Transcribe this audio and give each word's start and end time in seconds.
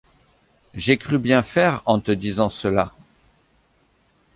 J'ai 0.73 0.97
cru 0.97 1.19
bien 1.19 1.43
faire 1.43 1.83
en 1.85 1.99
te 1.99 2.11
disant 2.11 2.49
cela. 2.49 2.91